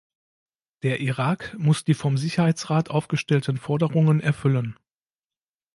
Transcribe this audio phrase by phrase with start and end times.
[0.81, 4.75] Der Irak muss die vom Sicherheitsrat aufgestellten Forderungen erfüllen.